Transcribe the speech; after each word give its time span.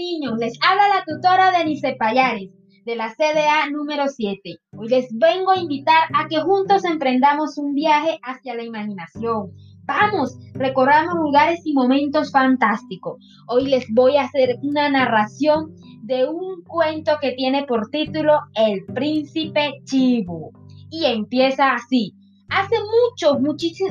niños, 0.00 0.38
les 0.38 0.58
habla 0.66 0.88
la 0.88 1.04
tutora 1.04 1.50
Denise 1.58 1.94
Payares 1.98 2.50
de 2.86 2.96
la 2.96 3.14
CDA 3.14 3.68
número 3.70 4.08
7. 4.08 4.56
Hoy 4.72 4.88
les 4.88 5.08
vengo 5.12 5.50
a 5.50 5.58
invitar 5.58 6.04
a 6.14 6.26
que 6.26 6.40
juntos 6.40 6.84
emprendamos 6.86 7.58
un 7.58 7.74
viaje 7.74 8.18
hacia 8.22 8.54
la 8.54 8.64
imaginación. 8.64 9.52
Vamos, 9.84 10.38
recorramos 10.54 11.14
lugares 11.16 11.60
y 11.64 11.74
momentos 11.74 12.32
fantásticos. 12.32 13.18
Hoy 13.46 13.66
les 13.66 13.84
voy 13.92 14.16
a 14.16 14.22
hacer 14.22 14.56
una 14.62 14.88
narración 14.88 15.74
de 16.02 16.26
un 16.26 16.62
cuento 16.62 17.18
que 17.20 17.32
tiene 17.32 17.64
por 17.66 17.90
título 17.90 18.40
El 18.54 18.86
príncipe 18.94 19.82
Chivo. 19.84 20.52
Y 20.90 21.04
empieza 21.04 21.74
así. 21.74 22.14
Hace 22.50 22.76
muchos, 22.80 23.40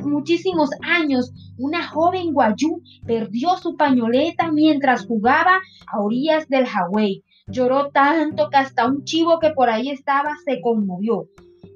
muchísimos 0.05 0.69
años, 0.81 1.31
una 1.57 1.87
joven 1.87 2.33
guayú 2.33 2.81
perdió 3.05 3.57
su 3.57 3.77
pañoleta 3.77 4.51
mientras 4.51 5.05
jugaba 5.05 5.59
a 5.87 5.99
orillas 6.01 6.47
del 6.49 6.65
Hawái. 6.65 7.23
Lloró 7.47 7.89
tanto 7.89 8.49
que 8.49 8.57
hasta 8.57 8.85
un 8.85 9.05
chivo 9.05 9.39
que 9.39 9.51
por 9.51 9.69
ahí 9.69 9.89
estaba 9.89 10.31
se 10.45 10.61
conmovió. 10.61 11.27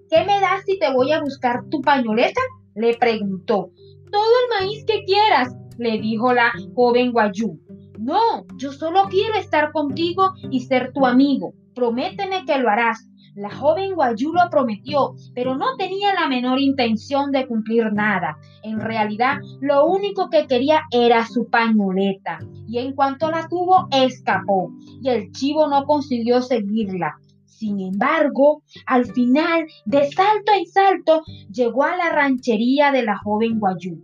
¿Qué 0.10 0.20
me 0.26 0.40
das 0.40 0.64
si 0.66 0.78
te 0.78 0.92
voy 0.94 1.12
a 1.12 1.22
buscar 1.22 1.64
tu 1.70 1.82
pañoleta? 1.82 2.42
le 2.76 2.96
preguntó. 2.98 3.72
Todo 4.12 4.32
el 4.44 4.60
maíz 4.60 4.84
que 4.86 5.04
quieras, 5.06 5.56
le 5.78 6.00
dijo 6.00 6.34
la 6.34 6.52
joven 6.76 7.12
guayú. 7.12 7.60
No, 8.00 8.46
yo 8.58 8.72
solo 8.74 9.04
quiero 9.10 9.36
estar 9.36 9.72
contigo 9.72 10.34
y 10.52 10.62
ser 10.62 10.92
tu 10.92 11.06
amigo. 11.06 11.54
Prométeme 11.74 12.46
que 12.46 12.58
lo 12.58 12.70
harás. 12.70 13.08
La 13.36 13.50
joven 13.50 13.96
Guayú 13.96 14.32
lo 14.32 14.48
prometió, 14.52 15.16
pero 15.34 15.56
no 15.56 15.76
tenía 15.76 16.14
la 16.14 16.28
menor 16.28 16.60
intención 16.60 17.32
de 17.32 17.48
cumplir 17.48 17.92
nada. 17.92 18.38
En 18.62 18.80
realidad, 18.80 19.38
lo 19.60 19.86
único 19.88 20.30
que 20.30 20.46
quería 20.46 20.84
era 20.92 21.26
su 21.26 21.50
pañoleta. 21.50 22.38
Y 22.68 22.78
en 22.78 22.94
cuanto 22.94 23.32
la 23.32 23.48
tuvo, 23.48 23.88
escapó. 23.92 24.72
Y 25.02 25.10
el 25.10 25.32
chivo 25.32 25.68
no 25.68 25.86
consiguió 25.86 26.44
seguirla. 26.44 27.16
Sin 27.46 27.80
embargo, 27.80 28.62
al 28.86 29.06
final, 29.06 29.66
de 29.86 30.12
salto 30.12 30.52
en 30.56 30.66
salto, 30.68 31.24
llegó 31.52 31.84
a 31.86 31.98
la 31.98 32.10
ranchería 32.10 32.92
de 32.92 33.02
la 33.02 33.18
joven 33.18 33.60
Guayú. 33.60 34.00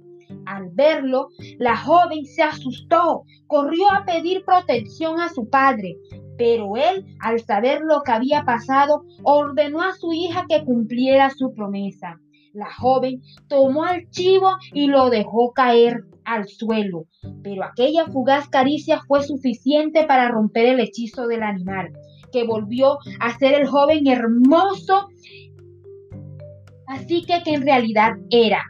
Al 0.45 0.69
verlo, 0.71 1.29
la 1.59 1.77
joven 1.77 2.25
se 2.25 2.41
asustó, 2.41 3.25
corrió 3.45 3.91
a 3.91 4.05
pedir 4.05 4.43
protección 4.43 5.19
a 5.19 5.29
su 5.29 5.49
padre, 5.49 5.97
pero 6.39 6.77
él, 6.77 7.05
al 7.19 7.41
saber 7.41 7.81
lo 7.81 8.01
que 8.01 8.13
había 8.13 8.45
pasado, 8.45 9.03
ordenó 9.23 9.81
a 9.81 9.93
su 9.93 10.13
hija 10.13 10.45
que 10.47 10.63
cumpliera 10.63 11.29
su 11.31 11.53
promesa. 11.53 12.17
La 12.53 12.73
joven 12.73 13.21
tomó 13.49 13.83
al 13.83 14.09
chivo 14.09 14.51
y 14.73 14.87
lo 14.87 15.09
dejó 15.09 15.51
caer 15.51 16.05
al 16.23 16.47
suelo, 16.47 17.07
pero 17.43 17.65
aquella 17.65 18.05
fugaz 18.05 18.47
caricia 18.47 19.01
fue 19.05 19.21
suficiente 19.21 20.05
para 20.05 20.29
romper 20.29 20.67
el 20.67 20.79
hechizo 20.79 21.27
del 21.27 21.43
animal, 21.43 21.91
que 22.31 22.45
volvió 22.45 22.99
a 23.19 23.37
ser 23.37 23.53
el 23.53 23.67
joven 23.67 24.07
hermoso, 24.07 25.09
así 26.87 27.23
que 27.23 27.43
que 27.43 27.55
en 27.55 27.63
realidad 27.63 28.13
era. 28.29 28.63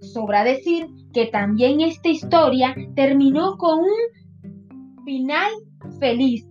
Sobra 0.00 0.42
decir 0.42 0.86
que 1.12 1.26
también 1.26 1.82
esta 1.82 2.08
historia 2.08 2.74
terminó 2.96 3.58
con 3.58 3.80
un 3.80 5.04
final 5.04 5.50
feliz, 5.98 6.49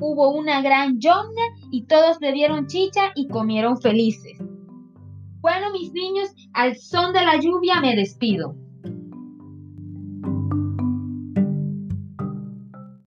hubo 0.00 0.30
una 0.30 0.62
gran 0.62 0.98
yonga 0.98 1.42
y 1.70 1.86
todos 1.86 2.18
bebieron 2.18 2.66
chicha 2.66 3.12
y 3.14 3.28
comieron 3.28 3.80
felices. 3.80 4.38
Bueno, 5.40 5.70
mis 5.72 5.92
niños, 5.92 6.30
al 6.52 6.76
son 6.76 7.12
de 7.12 7.24
la 7.24 7.36
lluvia 7.36 7.80
me 7.80 7.96
despido. 7.96 8.54